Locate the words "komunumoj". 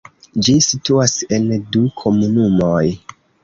2.03-2.85